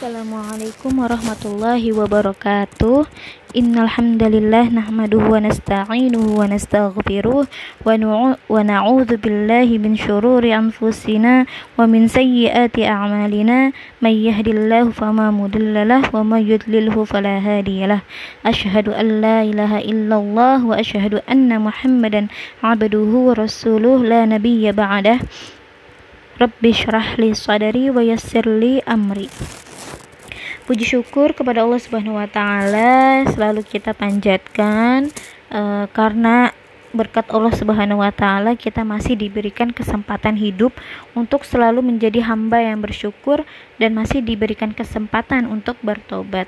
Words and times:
Assalamualaikum 0.00 0.96
warahmatullahi 0.96 1.92
wabarakatuh 1.92 3.04
Innal 3.52 3.84
hamdalillah 3.84 4.72
nahmaduhu 4.72 5.28
wa 5.28 5.44
nasta'inuhu 5.44 6.40
wa 6.40 6.48
nastaghfiruh 6.48 7.44
wa 7.84 8.64
na'udzu 8.64 9.20
billahi 9.20 9.76
min 9.76 10.00
shururi 10.00 10.56
anfusina 10.56 11.44
wa 11.76 11.84
min 11.84 12.08
sayyiati 12.08 12.88
a'malina 12.88 13.76
may 14.00 14.16
yahdihillahu 14.24 14.96
fama 14.96 15.28
mudhillalah 15.28 16.08
wa 16.16 16.24
may 16.24 16.48
yudlilhu 16.48 17.04
fala 17.04 17.36
hadiyalah 17.36 18.00
Ashhadu 18.40 18.96
an 18.96 19.20
la 19.20 19.44
ilaha 19.44 19.84
illallah 19.84 20.64
wa 20.64 20.80
ashhadu 20.80 21.20
anna 21.28 21.60
Muhammadan 21.60 22.32
'abduhu 22.64 23.28
wa 23.28 23.36
rasuluh 23.36 24.00
la 24.00 24.24
nabiyya 24.24 24.72
ba'dah 24.72 25.20
Rabbi 26.40 26.72
syrah 26.72 27.20
li 27.20 27.36
sadari 27.36 27.92
wa 27.92 28.00
yassir 28.00 28.48
li 28.48 28.80
amri 28.88 29.28
Puji 30.70 30.86
syukur 30.86 31.34
kepada 31.34 31.66
Allah 31.66 31.82
Subhanahu 31.82 32.14
wa 32.14 32.30
taala 32.30 33.26
selalu 33.26 33.66
kita 33.66 33.90
panjatkan 33.90 35.10
uh, 35.50 35.90
karena 35.90 36.54
berkat 36.94 37.26
Allah 37.34 37.50
Subhanahu 37.50 37.98
wa 37.98 38.14
taala 38.14 38.54
kita 38.54 38.86
masih 38.86 39.18
diberikan 39.18 39.74
kesempatan 39.74 40.38
hidup 40.38 40.70
untuk 41.18 41.42
selalu 41.42 41.82
menjadi 41.82 42.22
hamba 42.22 42.62
yang 42.62 42.78
bersyukur 42.78 43.42
dan 43.82 43.98
masih 43.98 44.22
diberikan 44.22 44.70
kesempatan 44.70 45.50
untuk 45.50 45.74
bertobat. 45.82 46.46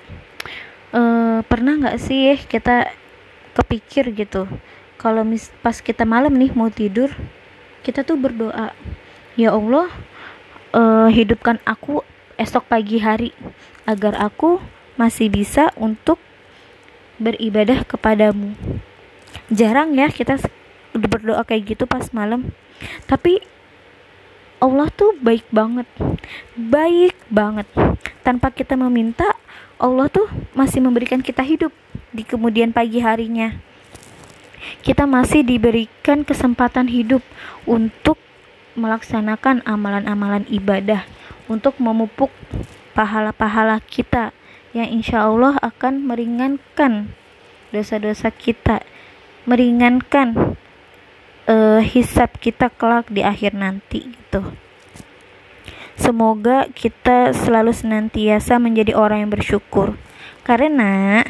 Uh, 0.94 1.42
pernah 1.50 1.82
nggak 1.82 1.98
sih 1.98 2.38
kita 2.46 2.94
kepikir 3.58 4.14
gitu 4.14 4.46
kalau 5.02 5.26
mis 5.26 5.50
pas 5.66 5.74
kita 5.82 6.06
malam 6.06 6.30
nih 6.38 6.54
mau 6.54 6.70
tidur 6.70 7.10
kita 7.82 8.06
tuh 8.06 8.14
berdoa 8.14 8.70
ya 9.34 9.50
Allah 9.50 9.90
uh, 10.78 11.10
hidupkan 11.10 11.58
aku 11.66 12.06
esok 12.38 12.70
pagi 12.70 13.02
hari 13.02 13.34
agar 13.88 14.18
aku 14.18 14.62
masih 14.94 15.32
bisa 15.32 15.72
untuk 15.74 16.20
beribadah 17.18 17.82
kepadamu. 17.86 18.54
Jarang 19.48 19.96
ya 19.96 20.08
kita 20.10 20.38
berdoa 20.92 21.42
kayak 21.46 21.76
gitu 21.76 21.84
pas 21.88 22.10
malam. 22.12 22.52
Tapi 23.08 23.40
Allah 24.62 24.88
tuh 24.94 25.16
baik 25.18 25.48
banget. 25.50 25.88
Baik 26.54 27.18
banget. 27.26 27.66
Tanpa 28.22 28.54
kita 28.54 28.78
meminta, 28.78 29.26
Allah 29.74 30.06
tuh 30.06 30.30
masih 30.54 30.78
memberikan 30.78 31.18
kita 31.18 31.42
hidup 31.42 31.74
di 32.14 32.22
kemudian 32.22 32.70
pagi 32.70 33.02
harinya. 33.02 33.58
Kita 34.86 35.10
masih 35.10 35.42
diberikan 35.42 36.22
kesempatan 36.22 36.86
hidup 36.86 37.22
untuk 37.66 38.14
melaksanakan 38.78 39.66
amalan-amalan 39.66 40.46
ibadah, 40.46 41.02
untuk 41.50 41.76
memupuk 41.82 42.30
pahala-pahala 42.92 43.80
kita 43.84 44.30
yang 44.72 44.88
insya 44.88 45.28
Allah 45.28 45.60
akan 45.60 46.04
meringankan 46.08 47.12
dosa-dosa 47.72 48.28
kita, 48.32 48.84
meringankan 49.48 50.56
uh, 51.48 51.80
hisap 51.80 52.40
kita 52.40 52.68
kelak 52.72 53.08
di 53.08 53.24
akhir 53.24 53.56
nanti 53.56 54.12
gitu. 54.12 54.52
Semoga 55.96 56.66
kita 56.72 57.36
selalu 57.36 57.70
senantiasa 57.76 58.56
menjadi 58.56 58.96
orang 58.96 59.28
yang 59.28 59.32
bersyukur. 59.32 59.94
Karena 60.42 61.22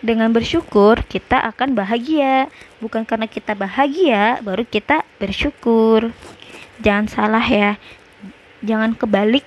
dengan 0.00 0.32
bersyukur 0.32 1.04
kita 1.04 1.40
akan 1.52 1.76
bahagia. 1.76 2.48
Bukan 2.80 3.04
karena 3.06 3.28
kita 3.28 3.52
bahagia 3.52 4.40
baru 4.40 4.64
kita 4.64 5.04
bersyukur. 5.20 6.10
Jangan 6.80 7.06
salah 7.06 7.44
ya. 7.44 7.76
Jangan 8.64 8.96
kebalik 8.96 9.44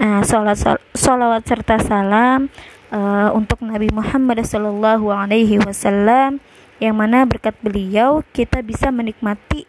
Nah, 0.00 0.24
salat 0.24 0.56
salawat 0.96 1.44
serta 1.44 1.76
salam 1.76 2.48
uh, 2.88 3.28
untuk 3.36 3.60
Nabi 3.60 3.92
Muhammad 3.92 4.40
Sallallahu 4.40 5.12
Alaihi 5.12 5.60
Wasallam 5.60 6.40
yang 6.80 6.96
mana 6.96 7.28
berkat 7.28 7.52
beliau 7.60 8.24
kita 8.32 8.64
bisa 8.64 8.88
menikmati 8.88 9.68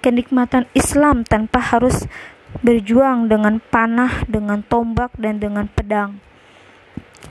kenikmatan 0.00 0.64
Islam 0.72 1.26
tanpa 1.26 1.60
harus 1.60 2.08
berjuang 2.64 3.28
dengan 3.28 3.60
panah, 3.60 4.24
dengan 4.24 4.64
tombak 4.64 5.12
dan 5.20 5.36
dengan 5.36 5.68
pedang. 5.68 6.16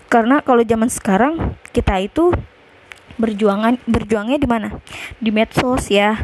Karena 0.05 0.45
kalau 0.45 0.61
zaman 0.61 0.91
sekarang 0.93 1.57
kita 1.73 1.97
itu 2.05 2.29
berjuangan 3.17 3.81
berjuangnya 3.89 4.37
di 4.37 4.47
mana? 4.47 4.69
Di 5.17 5.33
medsos 5.33 5.89
ya. 5.89 6.21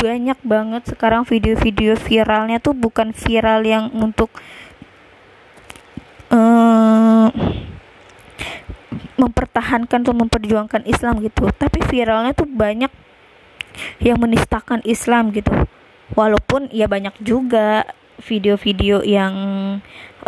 Banyak 0.00 0.42
banget 0.42 0.82
sekarang 0.90 1.22
video-video 1.22 1.94
viralnya 1.94 2.58
tuh 2.58 2.74
bukan 2.74 3.14
viral 3.14 3.62
yang 3.62 3.94
untuk 3.94 4.34
uh, 6.32 7.28
mempertahankan 9.20 10.02
atau 10.02 10.16
memperjuangkan 10.16 10.82
Islam 10.88 11.22
gitu. 11.22 11.46
Tapi 11.54 11.78
viralnya 11.86 12.32
tuh 12.34 12.48
banyak 12.48 12.90
yang 14.02 14.18
menistakan 14.18 14.82
Islam 14.82 15.30
gitu. 15.30 15.52
Walaupun 16.12 16.68
ya 16.74 16.90
banyak 16.90 17.14
juga 17.22 17.86
video-video 18.22 19.02
yang 19.02 19.34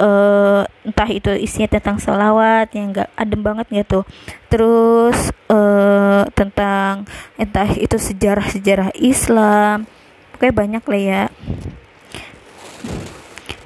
uh, 0.01 0.63
entah 0.83 1.11
itu 1.11 1.31
isinya 1.39 1.71
tentang 1.71 2.03
salawat 2.03 2.73
yang 2.75 2.91
enggak 2.91 3.09
adem 3.15 3.41
banget 3.45 3.67
gitu 3.71 4.03
terus 4.51 5.31
uh, 5.47 6.27
tentang 6.35 7.07
entah 7.39 7.69
itu 7.75 7.95
sejarah-sejarah 7.99 8.95
Islam. 8.99 9.87
Kayak 10.41 10.57
banyak 10.59 10.85
lah 10.85 11.01
ya. 11.01 11.23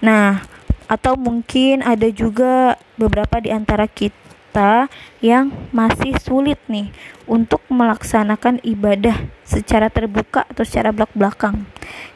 Nah 0.04 0.57
atau 0.88 1.14
mungkin 1.14 1.84
ada 1.84 2.08
juga 2.08 2.80
beberapa 2.96 3.38
di 3.38 3.52
antara 3.52 3.84
kita 3.84 4.88
yang 5.20 5.52
masih 5.70 6.16
sulit 6.18 6.58
nih 6.66 6.88
untuk 7.28 7.60
melaksanakan 7.68 8.64
ibadah 8.64 9.28
secara 9.44 9.92
terbuka 9.92 10.48
atau 10.48 10.64
secara 10.64 10.90
belak-belakang. 10.90 11.68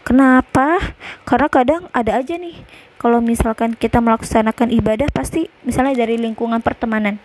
Kenapa? 0.03 0.81
Karena 1.29 1.49
kadang 1.53 1.83
ada 1.93 2.19
aja 2.19 2.35
nih 2.41 2.57
kalau 3.03 3.19
misalkan 3.19 3.75
kita 3.75 3.99
melaksanakan 3.99 4.71
ibadah 4.71 5.11
pasti 5.11 5.51
misalnya 5.67 6.07
dari 6.07 6.17
lingkungan 6.23 6.63
pertemanan 6.63 7.19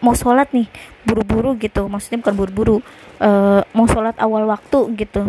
mau 0.00 0.16
sholat 0.16 0.50
nih 0.50 0.66
buru-buru 1.04 1.54
gitu 1.60 1.86
maksudnya 1.86 2.24
bukan 2.24 2.34
buru-buru 2.34 2.76
uh, 3.20 3.60
mau 3.76 3.86
sholat 3.86 4.16
awal 4.18 4.48
waktu 4.50 4.88
gitu 4.98 5.28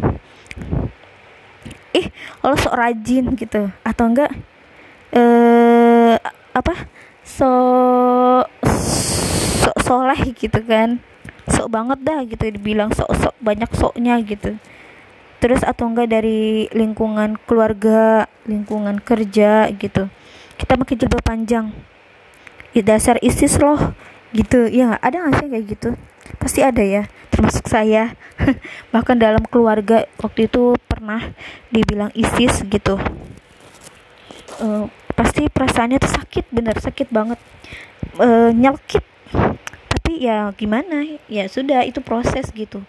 ih 1.93 2.09
lo 2.41 2.57
sok 2.57 2.73
rajin 2.73 3.37
gitu 3.37 3.69
atau 3.85 4.05
enggak 4.09 4.33
eh 5.13 6.17
apa? 6.53 6.73
So 7.21 7.49
so 9.63 9.69
soleh 9.85 10.19
gitu 10.33 10.59
kan. 10.65 10.99
Sok 11.49 11.69
banget 11.69 11.99
dah 12.01 12.19
gitu 12.25 12.43
dibilang 12.49 12.89
sok 12.93 13.13
sok 13.13 13.35
banyak 13.39 13.69
soknya 13.77 14.17
gitu. 14.25 14.57
Terus 15.37 15.61
atau 15.61 15.91
enggak 15.91 16.07
dari 16.07 16.71
lingkungan 16.71 17.35
keluarga 17.45 18.25
lingkungan 18.47 18.97
kerja 19.03 19.69
gitu. 19.75 20.09
Kita 20.57 20.79
pakai 20.79 20.95
jilbab 20.97 21.21
panjang. 21.21 21.75
Ya, 22.73 22.81
dasar 22.81 23.21
isis 23.21 23.61
loh 23.61 23.93
gitu. 24.33 24.65
Ya 24.65 24.97
ada 24.97 25.19
nggak 25.19 25.35
sih 25.43 25.47
kayak 25.51 25.65
gitu? 25.67 25.89
Pasti 26.39 26.65
ada 26.65 26.81
ya 26.81 27.05
termasuk 27.29 27.67
saya. 27.67 28.15
Bahkan 28.93 29.19
dalam 29.19 29.43
keluarga 29.45 30.07
waktu 30.21 30.47
itu 30.47 30.79
pernah 30.87 31.21
dibilang 31.69 32.09
isis 32.15 32.63
gitu. 32.65 32.95
Uh, 34.63 34.87
pasti 35.13 35.47
perasaannya 35.47 35.97
tuh 36.01 36.11
sakit 36.11 36.45
bener 36.49 36.75
sakit 36.77 37.07
banget. 37.09 37.39
E, 38.17 38.51
nyelkit. 38.53 39.05
Tapi 39.89 40.11
ya 40.19 40.51
gimana? 40.53 41.05
Ya 41.31 41.47
sudah 41.47 41.85
itu 41.87 42.03
proses 42.03 42.49
gitu. 42.51 42.83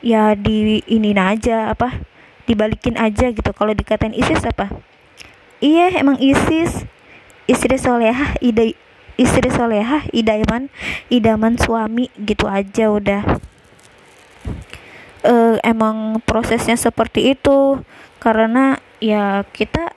Ya 0.00 0.32
di 0.38 0.80
ini 0.88 1.12
aja 1.14 1.70
apa 1.70 2.02
dibalikin 2.48 2.96
aja 2.96 3.30
gitu. 3.30 3.50
Kalau 3.52 3.72
dikatain 3.72 4.16
ISIS 4.16 4.44
apa? 4.44 4.70
Iya 5.60 6.00
emang 6.00 6.20
ISIS. 6.20 6.86
Istri 7.44 7.76
solehah 7.76 8.40
ida 8.40 8.72
istri 9.20 9.52
solehah 9.52 10.08
idaman 10.16 10.72
idaman 11.12 11.60
suami 11.60 12.08
gitu 12.16 12.48
aja 12.48 12.88
udah. 12.88 13.22
Uh, 15.24 15.56
emang 15.64 16.20
prosesnya 16.24 16.76
seperti 16.76 17.36
itu. 17.36 17.80
Karena 18.20 18.80
ya 19.04 19.44
kita 19.52 19.92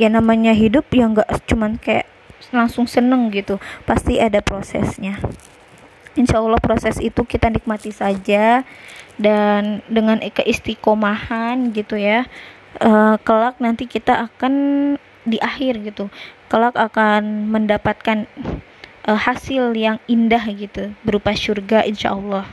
ya 0.00 0.08
namanya 0.08 0.56
hidup 0.56 0.88
yang 0.96 1.12
nggak 1.12 1.28
cuman 1.44 1.76
kayak 1.76 2.08
langsung 2.48 2.88
seneng 2.88 3.28
gitu. 3.28 3.60
Pasti 3.84 4.16
ada 4.16 4.40
prosesnya. 4.40 5.20
Insya 6.16 6.40
Allah 6.40 6.58
proses 6.58 6.96
itu 6.98 7.22
kita 7.22 7.52
nikmati 7.52 7.92
saja 7.92 8.64
dan 9.20 9.84
dengan 9.86 10.18
keistiqomahan 10.18 11.70
gitu 11.76 12.00
ya 12.00 12.24
uh, 12.80 13.20
kelak 13.20 13.60
nanti 13.60 13.84
kita 13.84 14.26
akan 14.30 14.54
di 15.28 15.38
akhir 15.38 15.84
gitu. 15.84 16.08
Kelak 16.50 16.74
akan 16.74 17.52
mendapatkan 17.52 18.26
uh, 19.06 19.18
hasil 19.20 19.76
yang 19.76 20.02
indah 20.10 20.42
gitu 20.50 20.90
berupa 21.06 21.36
surga 21.36 21.86
insya 21.86 22.16
Allah. 22.16 22.48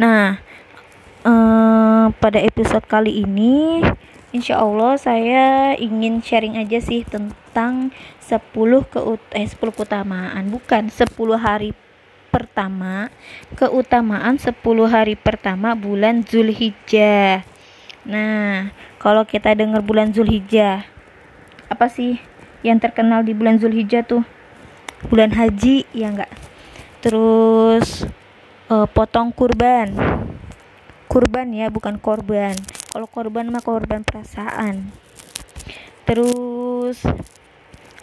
Nah 0.00 0.40
uh, 1.26 2.06
pada 2.16 2.40
episode 2.40 2.84
kali 2.88 3.24
ini 3.26 3.84
Insya 4.30 4.62
Allah 4.62 4.94
saya 4.94 5.74
ingin 5.74 6.22
sharing 6.22 6.54
aja 6.54 6.78
sih 6.78 7.02
tentang 7.02 7.90
10 8.22 8.38
ke 8.86 8.98
eh 9.34 9.42
10 9.42 9.58
keutamaan 9.58 10.46
bukan 10.54 10.86
10 10.86 11.10
hari 11.34 11.74
pertama 12.30 13.10
keutamaan 13.58 14.38
10 14.38 14.54
hari 14.86 15.18
pertama 15.18 15.74
bulan 15.74 16.22
Zulhijjah. 16.22 17.42
Nah, 18.06 18.70
kalau 19.02 19.26
kita 19.26 19.50
dengar 19.58 19.82
bulan 19.82 20.14
Zulhijjah, 20.14 20.86
apa 21.66 21.90
sih 21.90 22.22
yang 22.62 22.78
terkenal 22.78 23.26
di 23.26 23.34
bulan 23.34 23.58
Zulhijjah 23.58 24.06
tuh? 24.06 24.22
Bulan 25.10 25.34
haji, 25.34 25.90
ya 25.90 26.06
enggak? 26.14 26.30
Terus 27.02 28.06
uh, 28.70 28.86
potong 28.86 29.34
kurban. 29.34 29.90
Kurban 31.10 31.50
ya, 31.50 31.66
bukan 31.66 31.98
korban 31.98 32.54
kalau 32.90 33.06
korban 33.06 33.46
mah 33.48 33.62
korban 33.62 34.02
perasaan. 34.02 34.90
Terus 36.04 37.06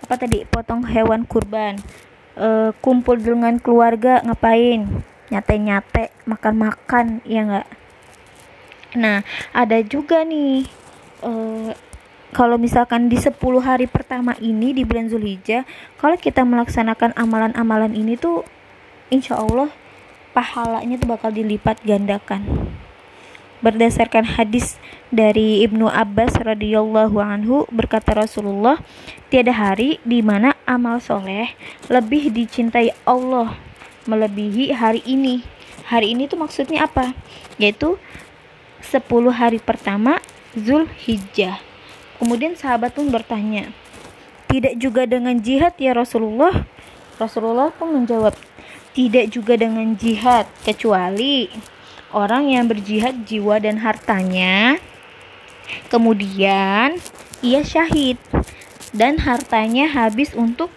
apa 0.03 0.15
tadi? 0.15 0.47
Potong 0.47 0.87
hewan 0.87 1.27
kurban. 1.27 1.75
E, 2.39 2.71
kumpul 2.79 3.19
dengan 3.19 3.59
keluarga 3.59 4.23
ngapain? 4.23 4.87
Nyate-nyate 5.27 6.15
makan-makan 6.27 7.23
ya 7.27 7.41
enggak 7.43 7.67
nah 8.95 9.19
ada 9.51 9.83
juga 9.83 10.23
nih 10.23 10.63
e, 11.19 11.31
kalau 12.31 12.55
misalkan 12.55 13.11
di 13.11 13.19
10 13.19 13.35
hari 13.59 13.85
pertama 13.87 14.35
ini 14.39 14.71
di 14.71 14.87
bulan 14.87 15.11
Zulhijjah 15.11 15.67
kalau 15.99 16.15
kita 16.15 16.47
melaksanakan 16.47 17.11
amalan-amalan 17.19 17.91
ini 17.91 18.15
tuh 18.15 18.47
insya 19.11 19.39
Allah 19.39 19.67
pahalanya 20.31 20.95
tuh 20.99 21.09
bakal 21.09 21.35
dilipat 21.35 21.83
gandakan 21.83 22.66
berdasarkan 23.61 24.37
hadis 24.37 24.77
dari 25.09 25.65
Ibnu 25.65 25.89
Abbas 25.89 26.37
radhiyallahu 26.37 27.17
anhu 27.17 27.65
berkata 27.73 28.13
Rasulullah 28.13 28.77
tiada 29.33 29.55
hari 29.55 29.97
di 30.05 30.21
mana 30.21 30.53
amal 30.69 31.01
soleh 31.01 31.55
lebih 31.89 32.29
dicintai 32.29 32.93
Allah 33.07 33.57
melebihi 34.05 34.75
hari 34.75 35.01
ini. 35.07 35.41
Hari 35.87 36.13
ini 36.13 36.27
tuh 36.27 36.37
maksudnya 36.37 36.85
apa? 36.85 37.15
Yaitu 37.57 37.95
10 38.83 39.03
hari 39.33 39.59
pertama 39.59 40.19
Zulhijjah. 40.53 41.59
Kemudian 42.17 42.57
sahabat 42.57 42.97
pun 42.97 43.09
bertanya 43.13 43.71
tidak 44.47 44.79
juga 44.79 45.03
dengan 45.03 45.37
jihad 45.37 45.75
ya 45.77 45.91
Rasulullah? 45.91 46.65
Rasulullah 47.19 47.69
pun 47.73 47.93
menjawab 47.93 48.33
tidak 48.95 49.29
juga 49.29 49.53
dengan 49.59 49.93
jihad 49.93 50.49
kecuali 50.65 51.51
orang 52.11 52.51
yang 52.51 52.65
berjihad 52.67 53.27
jiwa 53.27 53.59
dan 53.59 53.81
hartanya. 53.81 54.79
Kemudian 55.91 56.99
ia 57.43 57.61
syahid 57.63 58.15
dan 58.95 59.19
hartanya 59.19 59.91
habis 59.91 60.31
untuk 60.31 60.71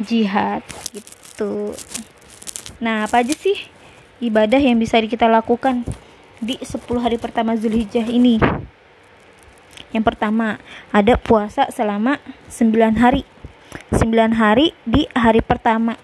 jihad 0.00 0.64
gitu. 0.90 1.76
Nah 2.80 3.04
apa 3.04 3.20
aja 3.20 3.36
sih 3.36 3.68
ibadah 4.18 4.58
yang 4.58 4.80
bisa 4.80 4.98
kita 5.04 5.28
lakukan 5.28 5.84
di 6.40 6.56
10 6.60 6.80
hari 6.98 7.20
pertama 7.20 7.54
Zulhijjah 7.54 8.08
ini? 8.08 8.40
Yang 9.94 10.04
pertama 10.10 10.58
ada 10.90 11.14
puasa 11.14 11.70
selama 11.70 12.18
9 12.50 12.98
hari. 12.98 13.22
9 13.94 14.10
hari 14.34 14.74
di 14.82 15.06
hari 15.14 15.38
pertama 15.44 15.94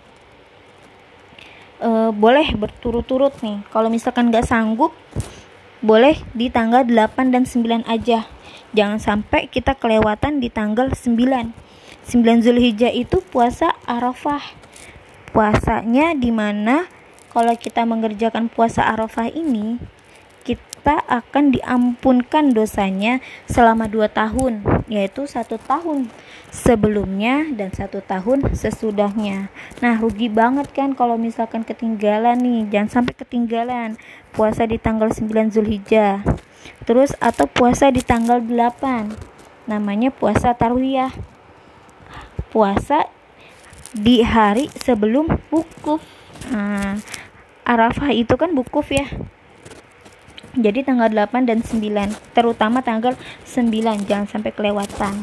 uh, 1.81 2.11
boleh 2.15 2.55
berturut-turut 2.55 3.35
nih. 3.41 3.65
Kalau 3.73 3.89
misalkan 3.89 4.29
nggak 4.29 4.47
sanggup 4.47 4.93
boleh 5.81 6.21
di 6.37 6.53
tanggal 6.53 6.85
8 6.85 7.33
dan 7.33 7.49
9 7.49 7.89
aja. 7.89 8.29
Jangan 8.71 9.01
sampai 9.03 9.51
kita 9.51 9.75
kelewatan 9.75 10.39
di 10.39 10.53
tanggal 10.53 10.93
9 10.93 11.71
9 12.07 12.45
Zulhijjah 12.45 12.93
itu 12.93 13.25
puasa 13.25 13.75
Arafah. 13.89 14.43
Puasanya 15.31 16.13
di 16.19 16.35
mana 16.35 16.91
kalau 17.31 17.55
kita 17.55 17.87
mengerjakan 17.87 18.51
puasa 18.51 18.83
Arafah 18.83 19.31
ini 19.31 19.79
kita 20.43 21.07
akan 21.07 21.55
diampunkan 21.55 22.57
dosanya 22.57 23.21
selama 23.47 23.87
dua 23.87 24.09
tahun, 24.09 24.65
yaitu 24.89 25.29
satu 25.29 25.61
tahun 25.61 26.09
sebelumnya 26.51 27.49
dan 27.55 27.71
satu 27.71 28.03
tahun 28.03 28.55
sesudahnya. 28.55 29.51
Nah, 29.81 29.95
rugi 29.99 30.27
banget 30.27 30.71
kan 30.75 30.93
kalau 30.99 31.17
misalkan 31.17 31.63
ketinggalan 31.63 32.39
nih, 32.43 32.61
jangan 32.69 33.03
sampai 33.03 33.15
ketinggalan 33.17 33.97
puasa 34.35 34.67
di 34.67 34.77
tanggal 34.77 35.11
9 35.11 35.55
Zulhijjah. 35.55 36.23
Terus 36.85 37.17
atau 37.23 37.47
puasa 37.49 37.89
di 37.89 38.03
tanggal 38.03 38.43
8. 38.43 39.67
Namanya 39.71 40.11
puasa 40.11 40.53
tarwiyah. 40.53 41.15
Puasa 42.51 43.07
di 43.95 44.23
hari 44.27 44.71
sebelum 44.75 45.31
wukuf. 45.55 46.03
Nah, 46.51 46.99
Arafah 47.71 48.11
itu 48.11 48.35
kan 48.35 48.51
wukuf 48.51 48.91
ya 48.91 49.07
jadi 50.59 50.83
tanggal 50.83 51.07
8 51.07 51.47
dan 51.47 51.63
9 51.63 52.35
terutama 52.35 52.83
tanggal 52.83 53.15
9 53.47 53.71
jangan 54.11 54.27
sampai 54.27 54.51
kelewatan 54.51 55.15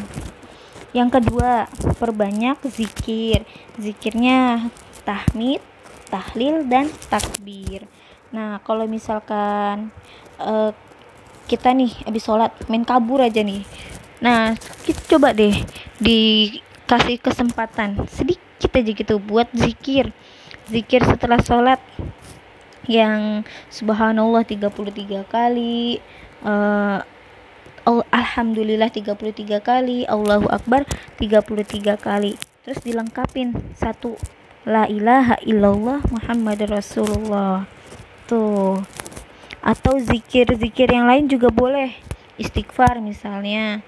yang 0.95 1.11
kedua 1.11 1.67
perbanyak 1.99 2.59
zikir. 2.71 3.43
Zikirnya 3.75 4.71
tahmid 5.03 5.59
tahlil 6.07 6.63
dan 6.67 6.87
takbir. 7.11 7.85
Nah 8.31 8.59
kalau 8.63 8.87
misalkan 8.87 9.91
uh, 10.39 10.71
kita 11.47 11.71
nih 11.71 11.91
habis 12.03 12.23
sholat 12.23 12.51
main 12.71 12.83
kabur 12.87 13.23
aja 13.23 13.43
nih. 13.43 13.63
Nah 14.23 14.55
kita 14.87 15.17
coba 15.17 15.35
deh 15.35 15.55
dikasih 15.99 17.19
kesempatan 17.19 18.07
sedikit 18.11 18.71
aja 18.71 18.91
gitu 18.91 19.15
buat 19.19 19.47
zikir. 19.55 20.11
Zikir 20.67 21.03
setelah 21.07 21.39
sholat 21.39 21.79
yang 22.87 23.43
subhanallah 23.67 24.47
33 24.47 25.27
kali 25.27 25.99
uh, 26.43 27.03
alhamdulillah 27.87 28.91
33 28.91 29.63
kali 29.63 30.03
Allahu 30.03 30.51
akbar 30.51 30.83
33 31.15 31.95
kali. 31.95 32.35
Terus 32.67 32.83
dilengkapin 32.83 33.55
satu 33.79 34.19
la 34.67 34.83
ilaha 34.91 35.39
illallah 35.47 36.03
Muhammad 36.11 36.67
Rasulullah. 36.67 37.63
Tuh. 38.27 38.83
Atau 39.63 40.03
zikir-zikir 40.03 40.91
yang 40.91 41.07
lain 41.07 41.31
juga 41.31 41.47
boleh. 41.47 41.95
Istighfar 42.35 42.99
misalnya. 42.99 43.79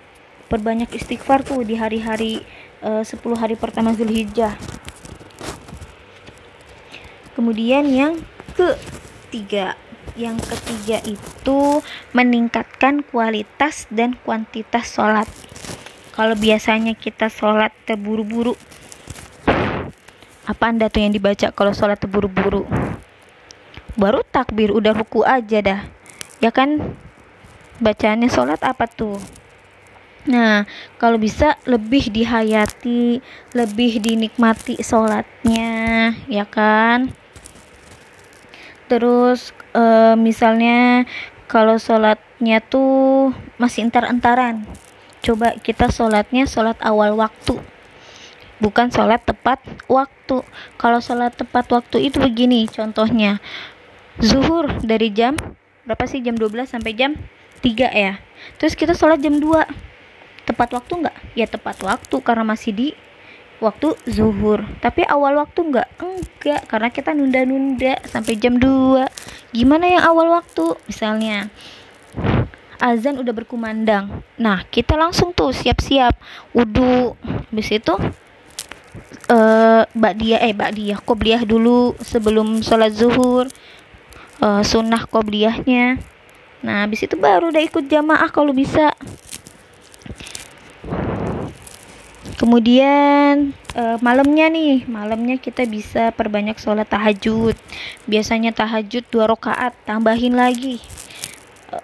Perbanyak 0.47 0.95
istighfar 0.95 1.43
tuh 1.43 1.67
di 1.67 1.75
hari-hari 1.75 2.39
eh, 2.79 3.03
uh, 3.03 3.03
10 3.03 3.19
hari 3.35 3.59
pertama 3.59 3.91
Zulhijjah. 3.91 4.55
Kemudian 7.35 7.83
yang 7.91 8.15
ketiga 8.55 9.75
yang 10.19 10.35
ketiga 10.35 10.99
itu 11.07 11.79
meningkatkan 12.11 13.07
kualitas 13.07 13.87
dan 13.87 14.19
kuantitas 14.27 14.91
sholat. 14.91 15.31
Kalau 16.11 16.35
biasanya 16.35 16.91
kita 16.99 17.31
sholat 17.31 17.71
terburu-buru. 17.87 18.59
Apa 20.43 20.75
anda 20.75 20.91
tuh 20.91 21.07
yang 21.07 21.15
dibaca 21.15 21.55
kalau 21.55 21.71
sholat 21.71 22.03
terburu-buru? 22.03 22.67
Baru 23.95 24.27
takbir 24.27 24.75
udah 24.75 24.91
ruku 24.91 25.23
aja 25.23 25.63
dah. 25.63 25.81
Ya 26.43 26.51
kan? 26.51 26.99
Bacaannya 27.79 28.27
sholat 28.27 28.59
apa 28.67 28.91
tuh? 28.91 29.15
Nah, 30.27 30.67
kalau 30.99 31.15
bisa 31.15 31.55
lebih 31.63 32.11
dihayati, 32.11 33.23
lebih 33.55 34.03
dinikmati 34.03 34.83
sholatnya, 34.83 36.11
ya 36.27 36.43
kan? 36.43 37.15
terus 38.89 39.53
uh, 39.79 40.13
misalnya 40.19 41.07
kalau 41.47 41.79
sholatnya 41.79 42.59
tuh 42.59 43.31
masih 43.55 43.87
entar-entaran. 43.87 44.67
Coba 45.23 45.55
kita 45.55 45.87
sholatnya 45.87 46.43
sholat 46.43 46.75
awal 46.83 47.15
waktu 47.15 47.55
bukan 48.59 48.91
sholat 48.91 49.23
tepat 49.23 49.63
waktu. 49.87 50.43
Kalau 50.75 50.99
sholat 50.99 51.33
tepat 51.33 51.65
waktu 51.71 52.11
itu 52.11 52.19
begini 52.19 52.67
contohnya. 52.69 53.39
Zuhur 54.19 54.67
dari 54.83 55.09
jam 55.15 55.39
berapa 55.87 56.05
sih 56.05 56.19
jam 56.19 56.35
12 56.35 56.67
sampai 56.67 56.91
jam 56.93 57.15
3 57.63 57.87
ya? 57.95 58.19
Terus 58.59 58.75
kita 58.75 58.93
sholat 58.93 59.23
jam 59.23 59.39
2 59.39 59.47
tepat 60.43 60.69
waktu 60.75 60.91
enggak 60.99 61.17
ya 61.39 61.47
tepat 61.47 61.79
waktu 61.87 62.15
karena 62.19 62.43
masih 62.43 62.71
di 62.75 62.87
waktu 63.63 63.95
zuhur. 64.05 64.67
Tapi 64.83 65.07
awal 65.07 65.39
waktu 65.39 65.71
enggak 65.71 65.87
enggak 65.97 66.61
karena 66.67 66.89
kita 66.91 67.15
nunda-nunda 67.15 67.95
sampai 68.11 68.35
jam 68.35 68.59
2 68.59 69.07
gimana 69.51 69.85
yang 69.89 70.03
awal 70.05 70.33
waktu? 70.33 70.77
Misalnya 70.89 71.49
azan 72.79 73.19
udah 73.19 73.33
berkumandang. 73.35 74.23
Nah 74.39 74.63
kita 74.71 74.95
langsung 74.95 75.35
tuh 75.35 75.51
siap-siap. 75.51 76.15
Wudhu 76.55 77.13
habis 77.51 77.69
itu 77.69 77.93
uh, 79.29 79.83
dia 80.15 80.37
eh 80.41 80.55
dia 80.73 80.95
qobliyah 80.97 81.43
dulu 81.43 81.93
sebelum 81.99 82.63
sholat 82.63 82.95
zuhur. 82.95 83.51
Uh, 84.39 84.63
sunnah 84.63 85.03
qobliyahnya. 85.03 85.99
Nah 86.63 86.87
habis 86.87 87.03
itu 87.03 87.19
baru 87.19 87.51
udah 87.51 87.59
ikut 87.59 87.91
jamaah 87.91 88.31
kalau 88.31 88.55
bisa 88.55 88.95
kemudian 92.39 93.51
uh, 93.75 93.99
malamnya 93.99 94.47
nih 94.47 94.87
malamnya 94.87 95.35
kita 95.35 95.67
bisa 95.67 96.15
perbanyak 96.15 96.55
sholat 96.55 96.87
tahajud. 96.87 97.53
Biasanya 98.07 98.55
tahajud 98.55 99.03
dua 99.11 99.27
rakaat 99.27 99.75
tambahin 99.83 100.39
lagi 100.39 100.79
eh, 101.75 101.83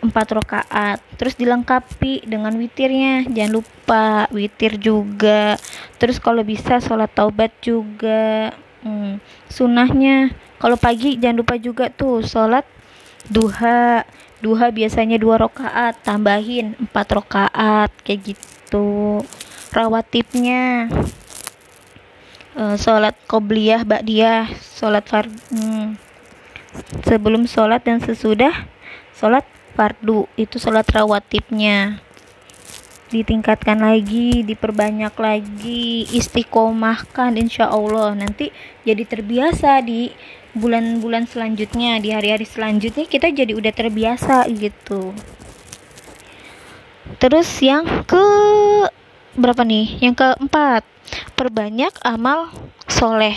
empat 0.00 0.32
rakaat. 0.32 0.98
Terus 1.20 1.36
dilengkapi 1.36 2.24
dengan 2.24 2.56
witirnya 2.56 3.28
jangan 3.28 3.52
lupa 3.60 4.24
witir 4.32 4.80
juga. 4.80 5.60
Terus 6.00 6.16
kalau 6.16 6.40
bisa 6.40 6.80
sholat 6.80 7.12
taubat 7.12 7.52
juga 7.60 8.56
hmm, 8.80 9.20
sunnahnya. 9.52 10.32
Kalau 10.56 10.80
pagi 10.80 11.20
jangan 11.20 11.44
lupa 11.44 11.60
juga 11.60 11.92
tuh 11.92 12.24
sholat 12.24 12.64
duha. 13.28 14.08
Duha 14.40 14.68
biasanya 14.72 15.20
dua 15.20 15.36
rakaat 15.36 16.00
tambahin 16.00 16.76
empat 16.76 17.08
rakaat 17.12 17.88
kayak 18.04 18.36
gitu 18.36 19.24
rawatibnya 19.74 20.90
uh, 22.56 22.76
sholat 22.78 23.14
qobliyah 23.26 23.82
ba'diyah 23.86 24.50
sholat 24.56 25.04
fard 25.06 25.30
hmm, 25.52 25.96
sebelum 27.06 27.48
sholat 27.48 27.82
dan 27.84 28.02
sesudah 28.02 28.52
sholat 29.16 29.44
fardu. 29.76 30.28
Itu 30.36 30.56
sholat 30.56 30.88
rawatibnya 30.88 32.00
ditingkatkan 33.06 33.86
lagi, 33.86 34.42
diperbanyak 34.42 35.14
lagi, 35.14 36.10
istiqomahkan 36.10 37.38
insya 37.38 37.70
Allah. 37.70 38.18
Nanti 38.18 38.50
jadi 38.82 39.06
terbiasa 39.06 39.78
di 39.84 40.10
bulan-bulan 40.56 41.28
selanjutnya, 41.28 42.00
di 42.00 42.10
hari-hari 42.10 42.48
selanjutnya 42.48 43.06
kita 43.06 43.30
jadi 43.30 43.52
udah 43.54 43.72
terbiasa 43.72 44.48
gitu. 44.50 45.14
Terus 47.22 47.46
yang 47.62 47.86
ke 48.02 48.26
berapa 49.36 49.62
nih? 49.62 50.00
Yang 50.00 50.24
keempat, 50.24 50.82
perbanyak 51.36 51.92
amal 52.02 52.50
soleh. 52.88 53.36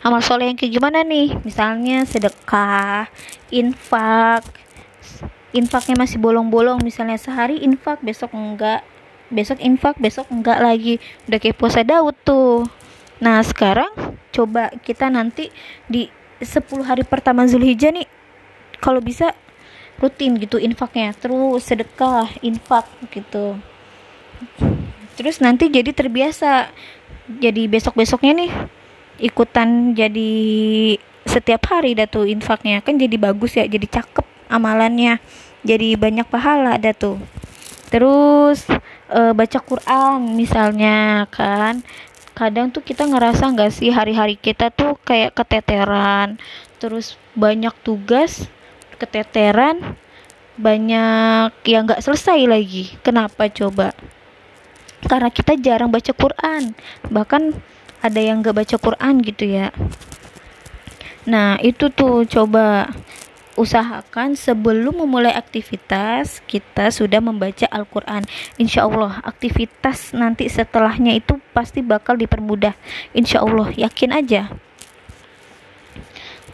Amal 0.00 0.22
soleh 0.22 0.48
yang 0.48 0.56
kayak 0.56 0.72
gimana 0.78 1.02
nih? 1.02 1.34
Misalnya 1.42 2.06
sedekah, 2.06 3.10
infak, 3.50 4.46
infaknya 5.52 5.98
masih 5.98 6.22
bolong-bolong. 6.22 6.80
Misalnya 6.80 7.18
sehari 7.18 7.60
infak 7.60 8.00
besok 8.00 8.32
enggak. 8.32 8.86
Besok 9.28 9.58
infak 9.60 9.98
besok 9.98 10.30
enggak 10.30 10.62
lagi. 10.62 11.02
Udah 11.26 11.38
kayak 11.42 11.58
puasa 11.58 11.82
Daud 11.82 12.16
tuh. 12.22 12.64
Nah 13.18 13.42
sekarang 13.42 13.90
coba 14.32 14.72
kita 14.82 15.10
nanti 15.12 15.52
di 15.90 16.08
10 16.42 16.82
hari 16.82 17.06
pertama 17.06 17.46
Zulhijjah 17.46 17.94
nih 17.94 18.08
kalau 18.82 18.98
bisa 18.98 19.34
rutin 19.98 20.38
gitu 20.38 20.58
infaknya. 20.58 21.14
Terus 21.14 21.66
sedekah 21.66 22.30
infak 22.42 22.86
gitu 23.10 23.58
terus 25.14 25.38
nanti 25.40 25.68
jadi 25.68 25.90
terbiasa. 25.92 26.72
Jadi 27.38 27.70
besok 27.70 27.96
besoknya 27.96 28.34
nih 28.34 28.50
ikutan 29.22 29.94
jadi 29.94 30.32
setiap 31.22 31.70
hari 31.70 31.94
dah 31.94 32.10
tuh 32.10 32.26
infaknya. 32.26 32.82
Kan 32.82 32.98
jadi 32.98 33.14
bagus 33.16 33.54
ya 33.54 33.64
jadi 33.64 33.86
cakep 33.86 34.26
amalannya. 34.50 35.22
Jadi 35.62 35.94
banyak 35.94 36.26
pahala 36.26 36.74
dah 36.76 36.94
tuh 36.96 37.22
terus 37.92 38.64
uh, 39.12 39.36
baca 39.36 39.58
Quran 39.60 40.32
misalnya 40.32 41.28
kan. 41.28 41.84
Kadang 42.32 42.72
tuh 42.72 42.80
kita 42.80 43.04
ngerasa 43.04 43.52
nggak 43.52 43.70
sih 43.76 43.92
hari-hari 43.92 44.40
kita 44.40 44.72
tuh 44.72 44.96
kayak 45.04 45.36
keteteran. 45.36 46.40
Terus 46.80 47.20
banyak 47.36 47.76
tugas 47.84 48.48
keteteran 48.96 50.00
banyak 50.56 51.52
yang 51.68 51.84
nggak 51.84 52.00
selesai 52.00 52.48
lagi. 52.48 52.96
Kenapa 53.04 53.52
coba 53.52 53.92
karena 55.06 55.30
kita 55.30 55.58
jarang 55.58 55.90
baca 55.90 56.12
Quran. 56.14 56.74
Bahkan 57.10 57.42
ada 58.02 58.20
yang 58.20 58.42
nggak 58.42 58.56
baca 58.56 58.76
Quran 58.78 59.14
gitu 59.22 59.44
ya. 59.46 59.70
Nah 61.26 61.58
itu 61.62 61.86
tuh 61.90 62.26
coba 62.26 62.90
usahakan 63.54 64.32
sebelum 64.32 65.04
memulai 65.04 65.32
aktivitas 65.36 66.40
kita 66.48 66.88
sudah 66.88 67.20
membaca 67.20 67.68
Al-Quran. 67.68 68.24
Insya 68.56 68.88
Allah 68.88 69.20
aktivitas 69.22 70.16
nanti 70.16 70.48
setelahnya 70.48 71.12
itu 71.14 71.36
pasti 71.52 71.84
bakal 71.84 72.16
dipermudah. 72.16 72.72
Insya 73.12 73.44
Allah 73.44 73.68
yakin 73.76 74.10
aja. 74.16 74.48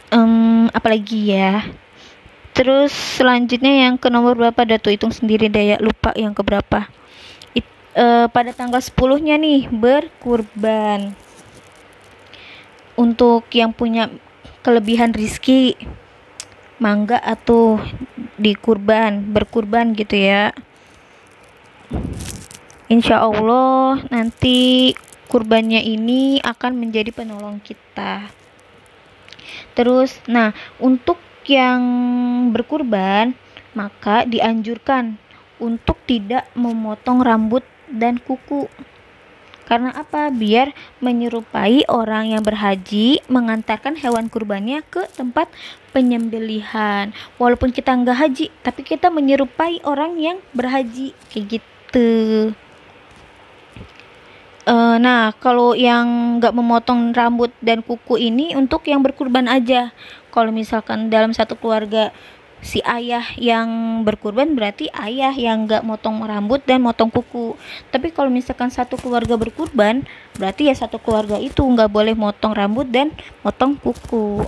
Um, 0.09 0.67
apalagi 0.73 1.37
ya? 1.37 1.69
Terus 2.51 2.91
selanjutnya 2.91 3.87
yang 3.87 3.95
ke 3.95 4.11
nomor 4.11 4.35
berapa? 4.35 4.67
Datu 4.67 4.91
hitung 4.91 5.15
sendiri 5.15 5.47
daya 5.47 5.79
lupa 5.79 6.11
yang 6.17 6.35
ke 6.35 6.43
uh, 7.95 8.27
pada 8.29 8.51
tanggal 8.53 8.81
10 8.81 9.25
nya 9.25 9.35
nih 9.39 9.69
berkurban. 9.71 11.13
Untuk 12.99 13.47
yang 13.55 13.71
punya 13.71 14.11
kelebihan 14.59 15.15
rizki 15.15 15.79
mangga 16.79 17.19
atau 17.19 17.79
di 18.39 18.55
kurban 18.55 19.31
berkurban 19.31 19.95
gitu 19.95 20.15
ya. 20.15 20.51
Insya 22.89 23.21
Allah 23.21 24.01
nanti 24.09 24.91
kurbannya 25.29 25.83
ini 25.85 26.41
akan 26.41 26.73
menjadi 26.75 27.13
penolong 27.13 27.61
kita. 27.61 28.27
Terus 29.77 30.17
nah 30.25 30.51
untuk 30.81 31.19
yang 31.47 31.81
berkurban 32.51 33.35
maka 33.77 34.25
dianjurkan 34.25 35.15
untuk 35.61 35.99
tidak 36.07 36.47
memotong 36.57 37.21
rambut 37.21 37.61
dan 37.91 38.21
kuku 38.21 38.69
karena 39.69 39.93
apa? 39.93 40.33
Biar 40.33 40.73
menyerupai 40.97 41.85
orang 41.85 42.33
yang 42.33 42.41
berhaji 42.41 43.21
mengantarkan 43.29 43.93
hewan 44.01 44.25
kurbannya 44.25 44.81
ke 44.81 45.05
tempat 45.13 45.45
penyembelihan. 45.93 47.13
Walaupun 47.37 47.69
kita 47.69 47.93
nggak 47.93 48.17
haji, 48.17 48.49
tapi 48.65 48.81
kita 48.81 49.13
menyerupai 49.13 49.85
orang 49.85 50.17
yang 50.17 50.41
berhaji 50.57 51.13
kayak 51.29 51.61
gitu. 51.61 52.09
Uh, 54.65 54.97
nah, 54.97 55.37
kalau 55.37 55.77
yang 55.77 56.41
nggak 56.41 56.53
memotong 56.53 57.13
rambut 57.13 57.53
dan 57.61 57.85
kuku 57.85 58.17
ini 58.17 58.57
untuk 58.57 58.89
yang 58.89 59.05
berkurban 59.05 59.45
aja. 59.45 59.93
Kalau 60.33 60.49
misalkan 60.49 61.13
dalam 61.13 61.29
satu 61.29 61.53
keluarga 61.53 62.09
si 62.59 62.83
ayah 62.83 63.23
yang 63.39 64.01
berkurban 64.03 64.51
berarti 64.51 64.91
ayah 64.91 65.31
yang 65.31 65.63
nggak 65.63 65.83
motong 65.87 66.23
rambut 66.23 66.59
dan 66.67 66.83
motong 66.83 67.07
kuku. 67.07 67.55
Tapi 67.89 68.11
kalau 68.11 68.27
misalkan 68.27 68.67
satu 68.67 68.99
keluarga 68.99 69.39
berkurban 69.39 70.03
berarti 70.35 70.67
ya 70.67 70.75
satu 70.75 70.99
keluarga 70.99 71.39
itu 71.39 71.63
nggak 71.63 71.91
boleh 71.91 72.15
motong 72.15 72.51
rambut 72.51 72.87
dan 72.91 73.15
motong 73.41 73.79
kuku. 73.79 74.43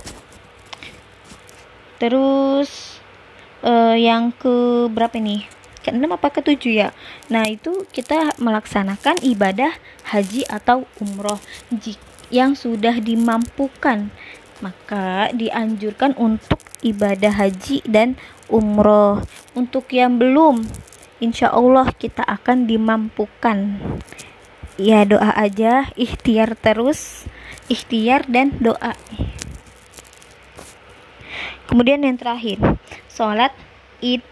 Terus 1.96 3.00
uh, 3.64 3.96
yang 3.96 4.34
ke 4.34 4.86
berapa 4.92 5.16
nih 5.16 5.48
ke 5.82 5.90
enam 5.90 6.14
apa 6.14 6.30
ke 6.30 6.44
tujuh 6.44 6.78
ya? 6.78 6.88
Nah 7.26 7.48
itu 7.48 7.88
kita 7.90 8.38
melaksanakan 8.38 9.18
ibadah 9.24 9.74
haji 10.14 10.46
atau 10.46 10.86
umroh. 11.02 11.40
Yang 12.32 12.64
sudah 12.64 12.96
dimampukan 13.02 14.08
maka 14.62 15.34
dianjurkan 15.34 16.14
untuk 16.14 16.61
ibadah 16.82 17.32
haji 17.32 17.80
dan 17.88 18.18
umroh. 18.50 19.24
Untuk 19.56 19.88
yang 19.94 20.20
belum, 20.20 20.66
insya 21.22 21.48
Allah 21.54 21.88
kita 21.94 22.26
akan 22.26 22.68
dimampukan. 22.68 23.78
Ya 24.76 25.06
doa 25.06 25.32
aja, 25.32 25.88
ikhtiar 25.96 26.58
terus, 26.58 27.24
ikhtiar 27.70 28.26
dan 28.28 28.58
doa. 28.58 28.98
Kemudian 31.70 32.04
yang 32.04 32.20
terakhir, 32.20 32.60
sholat 33.08 33.54
id. 34.04 34.26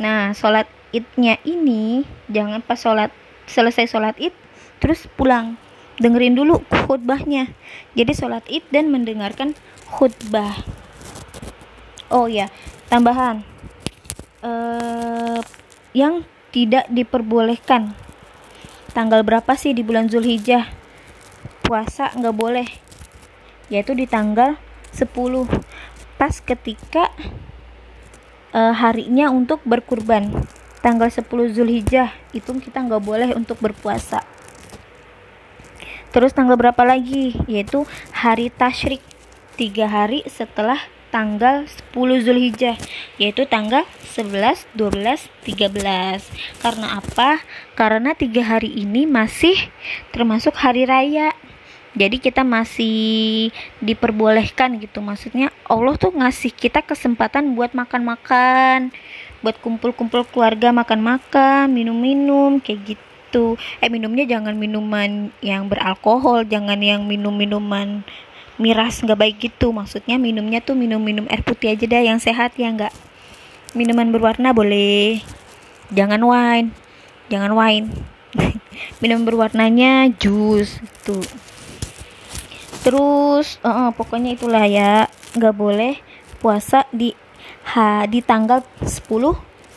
Nah, 0.00 0.32
sholat 0.32 0.66
idnya 0.90 1.38
ini 1.46 2.02
jangan 2.26 2.62
pas 2.62 2.78
sholat 2.78 3.14
selesai 3.46 3.86
sholat 3.86 4.18
id 4.18 4.34
terus 4.82 5.06
pulang 5.14 5.54
dengerin 6.02 6.34
dulu 6.34 6.62
khutbahnya 6.86 7.50
jadi 7.94 8.12
sholat 8.14 8.42
id 8.50 8.66
dan 8.74 8.90
mendengarkan 8.90 9.54
khutbah 9.86 10.62
oh 12.10 12.26
ya 12.26 12.50
tambahan. 12.90 13.46
Uh, 14.40 15.38
yang 15.94 16.26
tidak 16.50 16.86
diperbolehkan. 16.90 17.94
Tanggal 18.90 19.22
berapa 19.22 19.54
sih 19.54 19.70
di 19.70 19.86
bulan 19.86 20.10
Zulhijjah? 20.10 20.66
Puasa 21.62 22.10
nggak 22.14 22.36
boleh. 22.36 22.68
Yaitu 23.70 23.94
di 23.94 24.10
tanggal 24.10 24.58
10 24.90 25.06
pas 26.18 26.34
ketika 26.42 27.14
uh, 28.50 28.74
harinya 28.74 29.30
untuk 29.30 29.62
berkurban. 29.62 30.34
Tanggal 30.82 31.12
10 31.12 31.30
Zulhijjah 31.54 32.10
itu 32.34 32.50
kita 32.58 32.82
nggak 32.82 33.02
boleh 33.04 33.30
untuk 33.38 33.62
berpuasa. 33.62 34.26
Terus 36.10 36.34
tanggal 36.34 36.58
berapa 36.58 36.82
lagi? 36.82 37.38
Yaitu 37.46 37.86
hari 38.10 38.50
tasyrik. 38.50 39.02
Tiga 39.54 39.86
hari 39.86 40.24
setelah 40.26 40.80
tanggal 41.10 41.66
10 41.92 42.24
Zulhijjah 42.24 42.78
yaitu 43.18 43.44
tanggal 43.46 43.84
11, 44.14 44.66
12, 44.74 45.28
13 45.44 46.22
karena 46.62 46.86
apa? 46.98 47.42
karena 47.80 48.12
tiga 48.12 48.44
hari 48.44 48.70
ini 48.76 49.08
masih 49.08 49.56
termasuk 50.12 50.52
hari 50.52 50.84
raya. 50.84 51.32
Jadi 51.90 52.22
kita 52.22 52.46
masih 52.46 53.50
diperbolehkan 53.82 54.78
gitu. 54.78 55.02
Maksudnya 55.02 55.50
Allah 55.66 55.98
tuh 55.98 56.14
ngasih 56.14 56.54
kita 56.54 56.86
kesempatan 56.86 57.58
buat 57.58 57.74
makan-makan 57.74 58.94
buat 59.40 59.56
kumpul-kumpul 59.64 60.28
keluarga 60.28 60.70
makan-makan 60.70 61.72
minum-minum 61.72 62.60
kayak 62.60 62.94
gitu. 62.94 63.56
Eh 63.80 63.88
minumnya 63.88 64.28
jangan 64.28 64.54
minuman 64.54 65.32
yang 65.40 65.66
beralkohol 65.66 66.44
jangan 66.44 66.78
yang 66.84 67.08
minum-minuman 67.08 68.04
miras 68.60 69.00
nggak 69.00 69.18
baik 69.18 69.36
gitu. 69.40 69.72
Maksudnya 69.72 70.20
minumnya 70.20 70.60
tuh 70.60 70.76
minum-minum 70.76 71.24
air 71.32 71.40
putih 71.40 71.72
aja 71.72 71.88
dah 71.88 72.02
yang 72.04 72.20
sehat 72.20 72.52
ya 72.60 72.68
nggak? 72.68 72.92
Minuman 73.72 74.12
berwarna 74.12 74.52
boleh. 74.52 75.24
Jangan 75.90 76.20
wine. 76.20 76.68
Jangan 77.32 77.56
wine. 77.56 77.86
Minum 79.02 79.26
berwarnanya 79.26 80.06
jus 80.14 80.78
tuh 81.02 81.24
terus 82.80 83.60
uh, 83.60 83.92
pokoknya 83.92 84.38
itulah 84.38 84.64
ya. 84.64 85.10
Nggak 85.36 85.54
boleh 85.56 85.94
puasa 86.40 86.88
di 86.90 87.12
ha, 87.76 88.08
di 88.08 88.24
tanggal 88.24 88.64
10 88.80 89.04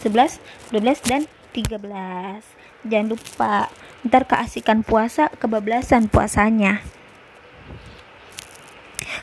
11 0.01 0.39
12 0.71 1.09
dan 1.09 1.21
13 1.51 2.87
jangan 2.87 3.07
lupa 3.07 3.67
ntar 4.03 4.27
keasikan 4.27 4.83
puasa 4.83 5.31
kebablasan 5.39 6.07
puasanya 6.07 6.83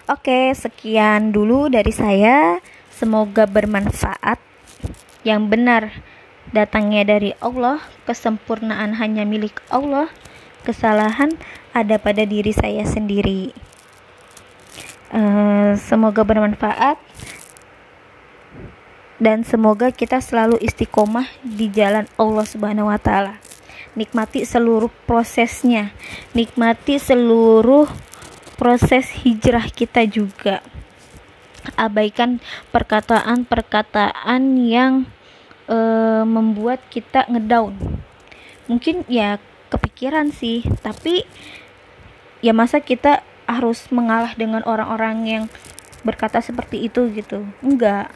Oke, 0.09 0.52
sekian 0.56 1.30
dulu 1.30 1.70
dari 1.70 1.90
saya. 1.90 2.59
Semoga 2.90 3.49
bermanfaat. 3.49 4.38
Yang 5.25 5.42
benar 5.49 5.82
datangnya 6.50 7.06
dari 7.06 7.30
Allah, 7.38 7.78
kesempurnaan 8.04 8.99
hanya 8.99 9.23
milik 9.23 9.62
Allah, 9.70 10.11
kesalahan 10.66 11.35
ada 11.70 11.97
pada 11.97 12.26
diri 12.26 12.50
saya 12.50 12.82
sendiri. 12.87 13.54
Uh, 15.11 15.75
semoga 15.75 16.23
bermanfaat 16.23 16.94
dan 19.20 19.44
semoga 19.44 19.92
kita 19.92 20.23
selalu 20.23 20.56
istiqomah 20.64 21.28
di 21.44 21.68
jalan 21.68 22.09
Allah 22.16 22.47
Subhanahu 22.49 22.88
wa 22.88 22.97
taala. 22.97 23.37
Nikmati 23.92 24.47
seluruh 24.47 24.88
prosesnya, 25.04 25.92
nikmati 26.32 26.97
seluruh 26.97 27.90
proses 28.61 29.09
hijrah 29.25 29.73
kita 29.73 30.05
juga. 30.05 30.61
Abaikan 31.81 32.45
perkataan-perkataan 32.76 34.43
yang 34.61 35.09
e, 35.64 35.79
membuat 36.29 36.85
kita 36.93 37.25
ngedown. 37.33 37.73
Mungkin 38.69 39.09
ya 39.09 39.40
kepikiran 39.73 40.29
sih 40.37 40.61
tapi 40.85 41.25
ya 42.45 42.52
masa 42.52 42.85
kita 42.85 43.25
harus 43.49 43.88
mengalah 43.88 44.37
dengan 44.37 44.61
orang-orang 44.69 45.17
yang 45.25 45.45
berkata 46.05 46.45
seperti 46.45 46.85
itu 46.85 47.09
gitu. 47.17 47.49
Enggak. 47.64 48.12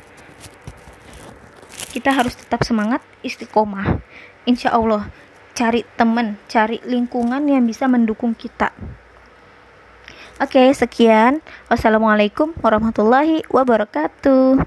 Kita 1.96 2.12
harus 2.12 2.36
tetap 2.36 2.68
semangat 2.68 3.00
istiqomah. 3.24 4.04
Insya 4.44 4.76
Allah 4.76 5.08
cari 5.56 5.88
teman 5.96 6.36
cari 6.52 6.84
lingkungan 6.84 7.48
yang 7.48 7.64
bisa 7.64 7.88
mendukung 7.88 8.36
kita 8.36 8.74
Oke, 10.42 10.74
sekian. 10.74 11.38
Wassalamualaikum 11.70 12.58
warahmatullahi 12.58 13.46
wabarakatuh. 13.46 14.58